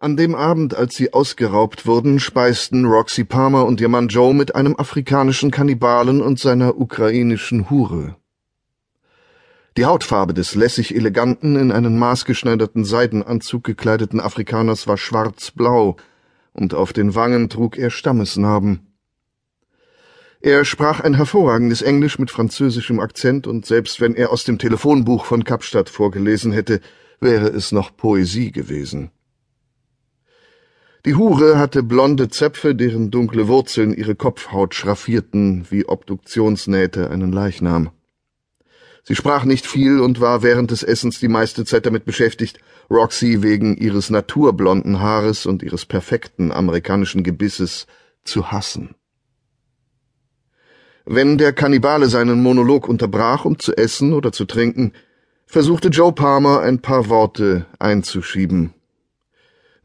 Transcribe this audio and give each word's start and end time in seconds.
An 0.00 0.16
dem 0.16 0.36
Abend, 0.36 0.76
als 0.76 0.94
sie 0.94 1.12
ausgeraubt 1.12 1.84
wurden, 1.84 2.20
speisten 2.20 2.84
Roxy 2.84 3.24
Palmer 3.24 3.66
und 3.66 3.80
ihr 3.80 3.88
Mann 3.88 4.06
Joe 4.06 4.32
mit 4.32 4.54
einem 4.54 4.76
afrikanischen 4.78 5.50
Kannibalen 5.50 6.22
und 6.22 6.38
seiner 6.38 6.78
ukrainischen 6.78 7.68
Hure. 7.68 8.14
Die 9.76 9.86
Hautfarbe 9.86 10.34
des 10.34 10.54
lässig 10.54 10.94
eleganten, 10.94 11.56
in 11.56 11.72
einen 11.72 11.98
maßgeschneiderten 11.98 12.84
Seidenanzug 12.84 13.64
gekleideten 13.64 14.20
Afrikaners 14.20 14.86
war 14.86 14.98
schwarzblau, 14.98 15.96
und 16.52 16.74
auf 16.74 16.92
den 16.92 17.16
Wangen 17.16 17.48
trug 17.48 17.76
er 17.76 17.90
Stammesnarben. 17.90 18.86
Er 20.40 20.64
sprach 20.64 21.00
ein 21.00 21.14
hervorragendes 21.14 21.82
Englisch 21.82 22.20
mit 22.20 22.30
französischem 22.30 23.00
Akzent, 23.00 23.48
und 23.48 23.66
selbst 23.66 24.00
wenn 24.00 24.14
er 24.14 24.30
aus 24.30 24.44
dem 24.44 24.58
Telefonbuch 24.58 25.24
von 25.24 25.42
Kapstadt 25.42 25.88
vorgelesen 25.88 26.52
hätte, 26.52 26.80
wäre 27.18 27.48
es 27.48 27.72
noch 27.72 27.96
Poesie 27.96 28.52
gewesen. 28.52 29.10
Die 31.04 31.14
Hure 31.14 31.58
hatte 31.58 31.82
blonde 31.82 32.28
Zöpfe, 32.28 32.74
deren 32.74 33.10
dunkle 33.10 33.46
Wurzeln 33.46 33.94
ihre 33.94 34.16
Kopfhaut 34.16 34.74
schraffierten 34.74 35.66
wie 35.70 35.86
Obduktionsnähte 35.86 37.10
einen 37.10 37.32
Leichnam. 37.32 37.90
Sie 39.04 39.14
sprach 39.14 39.44
nicht 39.44 39.66
viel 39.66 40.00
und 40.00 40.20
war 40.20 40.42
während 40.42 40.70
des 40.70 40.82
Essens 40.82 41.18
die 41.18 41.28
meiste 41.28 41.64
Zeit 41.64 41.86
damit 41.86 42.04
beschäftigt, 42.04 42.58
Roxy 42.90 43.42
wegen 43.42 43.76
ihres 43.76 44.10
naturblonden 44.10 45.00
Haares 45.00 45.46
und 45.46 45.62
ihres 45.62 45.86
perfekten 45.86 46.52
amerikanischen 46.52 47.22
Gebisses 47.22 47.86
zu 48.24 48.50
hassen. 48.50 48.94
Wenn 51.06 51.38
der 51.38 51.54
Kannibale 51.54 52.08
seinen 52.08 52.42
Monolog 52.42 52.86
unterbrach, 52.86 53.46
um 53.46 53.58
zu 53.58 53.74
essen 53.74 54.12
oder 54.12 54.30
zu 54.30 54.44
trinken, 54.44 54.92
versuchte 55.46 55.88
Joe 55.88 56.12
Palmer 56.12 56.60
ein 56.60 56.80
paar 56.80 57.08
Worte 57.08 57.64
einzuschieben. 57.78 58.74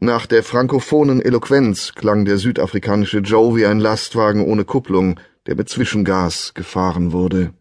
Nach 0.00 0.26
der 0.26 0.42
frankophonen 0.42 1.20
Eloquenz 1.20 1.94
klang 1.94 2.24
der 2.24 2.38
südafrikanische 2.38 3.18
Joe 3.18 3.56
wie 3.56 3.66
ein 3.66 3.78
Lastwagen 3.78 4.44
ohne 4.44 4.64
Kupplung, 4.64 5.20
der 5.46 5.56
mit 5.56 5.68
Zwischengas 5.68 6.54
gefahren 6.54 7.12
wurde. 7.12 7.54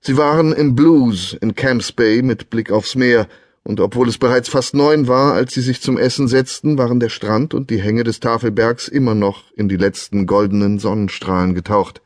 Sie 0.00 0.16
waren 0.16 0.52
im 0.52 0.76
Blues 0.76 1.36
in 1.40 1.54
Camps 1.54 1.90
Bay 1.90 2.22
mit 2.22 2.48
Blick 2.50 2.70
aufs 2.70 2.94
Meer, 2.94 3.26
und 3.64 3.80
obwohl 3.80 4.08
es 4.08 4.18
bereits 4.18 4.48
fast 4.48 4.74
neun 4.74 5.08
war, 5.08 5.32
als 5.32 5.52
sie 5.52 5.60
sich 5.60 5.80
zum 5.80 5.98
Essen 5.98 6.28
setzten, 6.28 6.78
waren 6.78 7.00
der 7.00 7.08
Strand 7.08 7.52
und 7.52 7.68
die 7.68 7.82
Hänge 7.82 8.04
des 8.04 8.20
Tafelbergs 8.20 8.86
immer 8.86 9.16
noch 9.16 9.50
in 9.56 9.68
die 9.68 9.76
letzten 9.76 10.26
goldenen 10.26 10.78
Sonnenstrahlen 10.78 11.54
getaucht. 11.56 12.00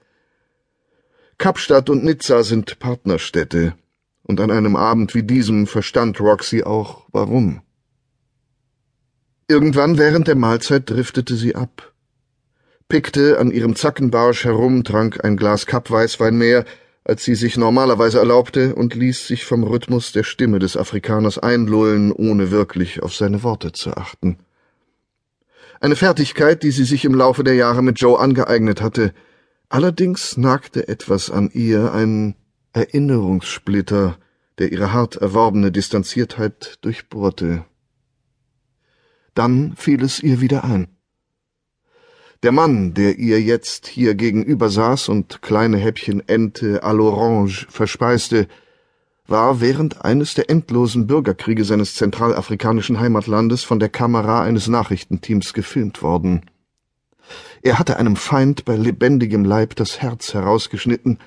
Kapstadt 1.36 1.90
und 1.90 2.02
Nizza 2.02 2.42
sind 2.42 2.78
Partnerstädte, 2.78 3.74
und 4.22 4.40
an 4.40 4.50
einem 4.50 4.76
Abend 4.76 5.14
wie 5.14 5.22
diesem 5.22 5.66
verstand 5.66 6.18
Roxy 6.20 6.62
auch 6.62 7.06
warum. 7.12 7.60
Irgendwann 9.50 9.98
während 9.98 10.28
der 10.28 10.36
Mahlzeit 10.36 10.88
driftete 10.88 11.34
sie 11.34 11.56
ab, 11.56 11.92
pickte 12.88 13.40
an 13.40 13.50
ihrem 13.50 13.74
Zackenbarsch 13.74 14.44
herum, 14.44 14.84
trank 14.84 15.24
ein 15.24 15.36
Glas 15.36 15.66
Kappweißwein 15.66 16.38
mehr, 16.38 16.64
als 17.02 17.24
sie 17.24 17.34
sich 17.34 17.56
normalerweise 17.56 18.20
erlaubte, 18.20 18.76
und 18.76 18.94
ließ 18.94 19.26
sich 19.26 19.44
vom 19.44 19.64
Rhythmus 19.64 20.12
der 20.12 20.22
Stimme 20.22 20.60
des 20.60 20.76
Afrikaners 20.76 21.36
einlullen, 21.40 22.12
ohne 22.12 22.52
wirklich 22.52 23.02
auf 23.02 23.12
seine 23.12 23.42
Worte 23.42 23.72
zu 23.72 23.96
achten. 23.96 24.38
Eine 25.80 25.96
Fertigkeit, 25.96 26.62
die 26.62 26.70
sie 26.70 26.84
sich 26.84 27.04
im 27.04 27.16
Laufe 27.16 27.42
der 27.42 27.54
Jahre 27.54 27.82
mit 27.82 27.98
Joe 27.98 28.20
angeeignet 28.20 28.80
hatte. 28.80 29.12
Allerdings 29.68 30.36
nagte 30.36 30.86
etwas 30.86 31.28
an 31.28 31.50
ihr, 31.52 31.92
ein 31.92 32.36
Erinnerungssplitter, 32.72 34.16
der 34.58 34.70
ihre 34.70 34.92
hart 34.92 35.16
erworbene 35.16 35.72
Distanziertheit 35.72 36.78
durchbohrte. 36.82 37.64
Dann 39.34 39.74
fiel 39.76 40.02
es 40.02 40.22
ihr 40.22 40.40
wieder 40.40 40.64
ein. 40.64 40.88
Der 42.42 42.52
Mann, 42.52 42.94
der 42.94 43.18
ihr 43.18 43.40
jetzt 43.40 43.86
hier 43.86 44.14
gegenüber 44.14 44.70
saß 44.70 45.10
und 45.10 45.42
kleine 45.42 45.76
Häppchen 45.76 46.26
Ente 46.26 46.82
à 46.82 46.94
l'Orange 46.94 47.66
verspeiste, 47.68 48.48
war 49.26 49.60
während 49.60 50.04
eines 50.04 50.32
der 50.34 50.48
endlosen 50.48 51.06
Bürgerkriege 51.06 51.64
seines 51.64 51.94
zentralafrikanischen 51.96 52.98
Heimatlandes 52.98 53.62
von 53.62 53.78
der 53.78 53.90
Kamera 53.90 54.42
eines 54.42 54.68
Nachrichtenteams 54.68 55.52
gefilmt 55.52 56.02
worden. 56.02 56.46
Er 57.60 57.78
hatte 57.78 57.98
einem 57.98 58.16
Feind 58.16 58.64
bei 58.64 58.74
lebendigem 58.74 59.44
Leib 59.44 59.76
das 59.76 60.00
Herz 60.00 60.32
herausgeschnitten, 60.32 61.18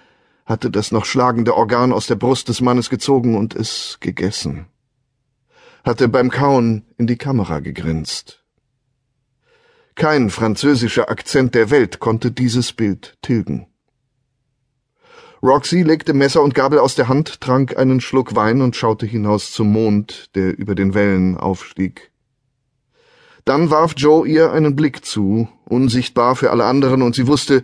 hatte 0.46 0.72
das 0.72 0.91
noch 0.91 1.06
schlagende 1.06 1.56
Organ 1.56 1.94
aus 1.94 2.08
der 2.08 2.16
Brust 2.16 2.50
des 2.50 2.59
Mannes 2.59 2.90
gezogen 2.90 3.38
und 3.38 3.56
es 3.56 3.97
gegessen 4.02 4.66
hatte 5.84 6.08
beim 6.08 6.30
Kauen 6.30 6.86
in 6.98 7.08
die 7.08 7.18
Kamera 7.18 7.60
gegrinst. 7.60 8.44
Kein 9.96 10.30
französischer 10.30 11.10
Akzent 11.10 11.54
der 11.54 11.70
Welt 11.70 12.00
konnte 12.00 12.32
dieses 12.32 12.74
Bild 12.74 13.18
tilgen. 13.22 13.68
Roxy 15.44 15.82
legte 15.82 16.14
Messer 16.14 16.42
und 16.42 16.56
Gabel 16.56 16.80
aus 16.80 16.96
der 16.96 17.10
Hand, 17.10 17.42
trank 17.42 17.78
einen 17.78 18.00
Schluck 18.00 18.34
Wein 18.34 18.62
und 18.62 18.78
schaute 18.78 19.06
hinaus 19.06 19.52
zum 19.52 19.74
Mond, 19.74 20.34
der 20.36 20.58
über 20.58 20.74
den 20.74 20.94
Wellen 20.94 21.38
aufstieg. 21.38 22.12
Dann 23.44 23.70
warf 23.70 23.94
Joe 23.98 24.26
ihr 24.26 24.54
einen 24.54 24.78
Blick 24.78 25.04
zu, 25.04 25.50
unsichtbar 25.66 26.38
für 26.38 26.50
alle 26.50 26.64
anderen, 26.64 27.02
und 27.02 27.14
sie 27.14 27.28
wusste, 27.28 27.62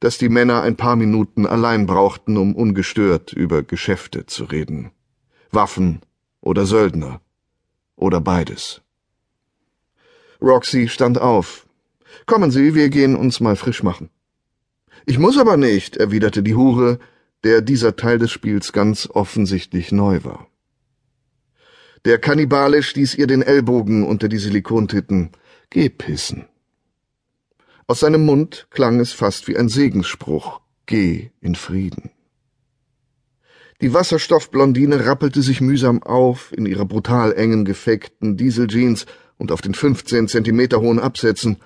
dass 0.00 0.18
die 0.18 0.28
Männer 0.28 0.62
ein 0.62 0.76
paar 0.76 0.96
Minuten 0.96 1.46
allein 1.46 1.86
brauchten, 1.86 2.36
um 2.36 2.56
ungestört 2.56 3.32
über 3.32 3.62
Geschäfte 3.62 4.26
zu 4.26 4.44
reden. 4.44 4.90
Waffen 5.52 6.00
oder 6.40 6.66
Söldner 6.66 7.20
oder 8.00 8.20
beides. 8.20 8.82
Roxy 10.40 10.88
stand 10.88 11.20
auf. 11.20 11.66
Kommen 12.26 12.50
Sie, 12.50 12.74
wir 12.74 12.88
gehen 12.88 13.14
uns 13.14 13.40
mal 13.40 13.56
frisch 13.56 13.82
machen. 13.82 14.10
Ich 15.06 15.18
muss 15.18 15.38
aber 15.38 15.56
nicht, 15.56 15.96
erwiderte 15.96 16.42
die 16.42 16.54
Hure, 16.54 16.98
der 17.44 17.60
dieser 17.60 17.96
Teil 17.96 18.18
des 18.18 18.30
Spiels 18.30 18.72
ganz 18.72 19.08
offensichtlich 19.12 19.92
neu 19.92 20.24
war. 20.24 20.48
Der 22.04 22.18
Kannibale 22.18 22.82
stieß 22.82 23.14
ihr 23.16 23.26
den 23.26 23.42
Ellbogen 23.42 24.04
unter 24.04 24.28
die 24.28 24.38
Silikontitten. 24.38 25.30
Geh 25.68 25.88
pissen. 25.90 26.46
Aus 27.86 28.00
seinem 28.00 28.24
Mund 28.24 28.68
klang 28.70 29.00
es 29.00 29.12
fast 29.12 29.48
wie 29.48 29.56
ein 29.56 29.68
Segensspruch. 29.68 30.60
Geh 30.86 31.30
in 31.40 31.54
Frieden. 31.54 32.10
Die 33.80 33.94
Wasserstoffblondine 33.94 35.06
rappelte 35.06 35.40
sich 35.40 35.62
mühsam 35.62 36.02
auf 36.02 36.52
in 36.54 36.66
ihrer 36.66 36.84
brutal 36.84 37.32
engen, 37.32 37.64
gefakten 37.64 38.36
Dieseljeans 38.36 39.06
und 39.38 39.50
auf 39.50 39.62
den 39.62 39.72
15 39.72 40.28
Zentimeter 40.28 40.82
hohen 40.82 40.98
Absätzen. 40.98 41.56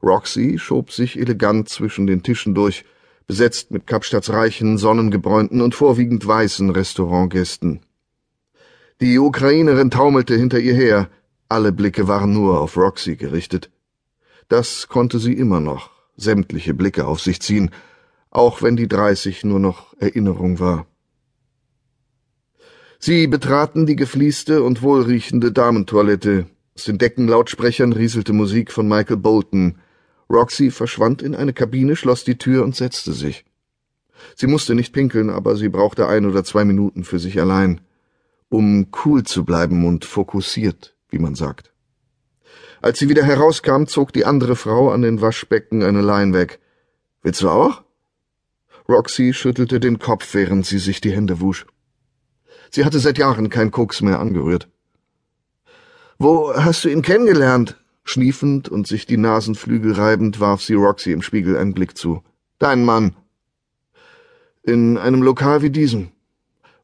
Roxy 0.00 0.56
schob 0.56 0.92
sich 0.92 1.18
elegant 1.18 1.68
zwischen 1.68 2.06
den 2.06 2.22
Tischen 2.22 2.54
durch, 2.54 2.84
besetzt 3.26 3.72
mit 3.72 3.88
Kapstadts 3.88 4.30
reichen, 4.30 4.78
sonnengebräunten 4.78 5.60
und 5.60 5.74
vorwiegend 5.74 6.24
weißen 6.24 6.70
Restaurantgästen. 6.70 7.80
Die 9.00 9.18
Ukrainerin 9.18 9.90
taumelte 9.90 10.36
hinter 10.36 10.60
ihr 10.60 10.74
her, 10.74 11.08
alle 11.48 11.72
Blicke 11.72 12.06
waren 12.06 12.32
nur 12.32 12.60
auf 12.60 12.76
Roxy 12.76 13.16
gerichtet. 13.16 13.68
Das 14.48 14.86
konnte 14.86 15.18
sie 15.18 15.32
immer 15.32 15.58
noch, 15.58 15.90
sämtliche 16.16 16.72
Blicke 16.72 17.04
auf 17.04 17.20
sich 17.20 17.40
ziehen, 17.40 17.70
auch 18.30 18.62
wenn 18.62 18.76
die 18.76 18.86
dreißig 18.86 19.42
nur 19.42 19.58
noch 19.58 19.94
Erinnerung 19.98 20.60
war. 20.60 20.86
Sie 22.98 23.26
betraten 23.26 23.86
die 23.86 23.96
gefließte 23.96 24.62
und 24.62 24.82
wohlriechende 24.82 25.52
Damentoilette. 25.52 26.46
Aus 26.74 26.84
den 26.84 26.98
Deckenlautsprechern 26.98 27.92
rieselte 27.92 28.32
Musik 28.32 28.72
von 28.72 28.88
Michael 28.88 29.18
Bolton. 29.18 29.78
Roxy 30.30 30.70
verschwand 30.70 31.22
in 31.22 31.34
eine 31.34 31.52
Kabine, 31.52 31.96
schloss 31.96 32.24
die 32.24 32.38
Tür 32.38 32.64
und 32.64 32.74
setzte 32.74 33.12
sich. 33.12 33.44
Sie 34.36 34.46
musste 34.46 34.74
nicht 34.74 34.92
pinkeln, 34.92 35.30
aber 35.30 35.56
sie 35.56 35.68
brauchte 35.68 36.08
ein 36.08 36.24
oder 36.26 36.44
zwei 36.44 36.64
Minuten 36.64 37.04
für 37.04 37.18
sich 37.18 37.40
allein, 37.40 37.80
um 38.48 38.88
cool 39.04 39.22
zu 39.22 39.44
bleiben 39.44 39.86
und 39.86 40.04
fokussiert, 40.04 40.96
wie 41.10 41.18
man 41.18 41.34
sagt. 41.34 41.72
Als 42.80 42.98
sie 42.98 43.08
wieder 43.08 43.24
herauskam, 43.24 43.84
zog 43.86 44.12
die 44.12 44.24
andere 44.24 44.56
Frau 44.56 44.90
an 44.90 45.02
den 45.02 45.20
Waschbecken 45.20 45.82
eine 45.82 46.02
Lein 46.02 46.34
weg. 46.34 46.60
Willst 47.22 47.42
du 47.42 47.48
auch? 47.48 47.82
Roxy 48.88 49.32
schüttelte 49.32 49.80
den 49.80 49.98
Kopf, 49.98 50.34
während 50.34 50.66
sie 50.66 50.78
sich 50.78 51.00
die 51.00 51.12
Hände 51.12 51.40
wusch. 51.40 51.66
Sie 52.74 52.84
hatte 52.84 52.98
seit 52.98 53.18
Jahren 53.18 53.50
kein 53.50 53.70
Koks 53.70 54.02
mehr 54.02 54.18
angerührt. 54.18 54.68
Wo 56.18 56.52
hast 56.56 56.84
du 56.84 56.88
ihn 56.88 57.02
kennengelernt? 57.02 57.80
Schniefend 58.02 58.68
und 58.68 58.88
sich 58.88 59.06
die 59.06 59.16
Nasenflügel 59.16 59.92
reibend 59.92 60.40
warf 60.40 60.60
sie 60.60 60.74
Roxy 60.74 61.12
im 61.12 61.22
Spiegel 61.22 61.56
einen 61.56 61.72
Blick 61.72 61.96
zu. 61.96 62.24
Dein 62.58 62.84
Mann. 62.84 63.14
In 64.64 64.98
einem 64.98 65.22
Lokal 65.22 65.62
wie 65.62 65.70
diesem. 65.70 66.08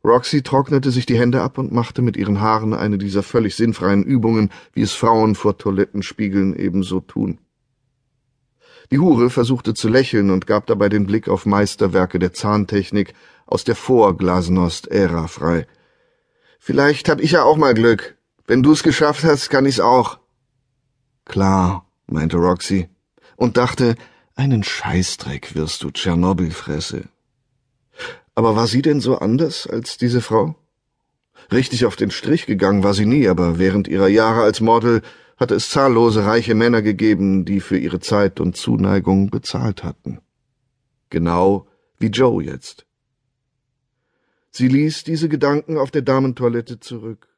Roxy 0.05 0.43
trocknete 0.43 0.93
sich 0.93 1.07
die 1.07 1.19
Hände 1.19 1.43
ab 1.43 1.59
und 1.59 1.73
machte 1.73 2.03
mit 2.03 2.17
ihren 2.17 2.41
Haaren 2.41 2.73
eine 2.73 2.97
dieser 2.97 3.25
völlig 3.25 3.57
sinnfreien 3.57 4.05
Übungen, 4.05 4.51
wie 4.73 4.83
es 4.83 4.93
Frauen 4.93 5.35
vor 5.35 5.59
Toilettenspiegeln 5.59 6.55
ebenso 6.55 7.01
tun. 7.01 7.39
Die 8.93 9.01
Hure 9.01 9.29
versuchte 9.29 9.75
zu 9.75 9.89
lächeln 9.89 10.31
und 10.31 10.47
gab 10.47 10.67
dabei 10.67 10.89
den 10.89 11.07
Blick 11.07 11.29
auf 11.29 11.47
Meisterwerke 11.47 12.21
der 12.21 12.33
Zahntechnik 12.33 13.13
aus 13.45 13.65
der 13.65 13.75
Vor-Glasnost-Ära 13.75 15.27
frei. 15.27 15.67
Vielleicht 16.63 17.09
hab 17.09 17.21
ich 17.21 17.33
ja 17.33 17.43
auch 17.43 17.57
mal 17.57 17.73
Glück. 17.73 18.19
Wenn 18.47 18.63
du's 18.63 18.83
geschafft 18.83 19.25
hast, 19.25 19.49
kann 19.49 19.65
ich's 19.65 19.81
auch. 19.81 20.19
Klar, 21.25 21.87
meinte 22.07 22.37
Roxy 22.37 22.89
und 23.37 23.57
dachte, 23.57 23.97
einen 24.35 24.63
Scheißdreck 24.63 25.55
wirst 25.55 25.83
du, 25.83 25.91
Tschernobyl-Fresse. 25.91 27.05
Aber 28.35 28.57
war 28.57 28.67
sie 28.67 28.83
denn 28.83 29.01
so 29.01 29.19
anders 29.19 29.67
als 29.67 29.97
diese 29.97 30.21
Frau? 30.21 30.55
Richtig 31.51 31.87
auf 31.87 31.97
den 31.97 32.11
Strich 32.11 32.45
gegangen 32.45 32.85
war 32.85 32.93
sie 32.93 33.07
nie, 33.07 33.27
aber 33.27 33.59
während 33.59 33.89
ihrer 33.89 34.09
Jahre 34.09 34.43
als 34.43 34.61
Model 34.61 35.01
hatte 35.39 35.55
es 35.55 35.71
zahllose 35.71 36.27
reiche 36.27 36.55
Männer 36.55 36.83
gegeben, 36.83 37.47
die 37.47 37.61
für 37.61 37.79
ihre 37.79 38.01
Zeit 38.01 38.39
und 38.39 38.57
Zuneigung 38.57 39.31
bezahlt 39.31 39.83
hatten. 39.83 40.21
Genau 41.09 41.67
wie 41.99 42.09
Joe 42.09 42.45
jetzt. 42.45 42.85
Sie 44.53 44.69
ließ 44.69 45.05
diese 45.05 45.29
Gedanken 45.29 45.79
auf 45.79 45.91
der 45.91 46.03
Damentoilette 46.03 46.81
zurück. 46.81 47.30